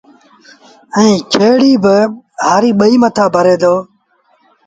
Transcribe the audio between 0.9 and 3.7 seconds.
ائيٚݩ کيڙيٚ با هآريٚ ٻئيٚ مٿآ ڀري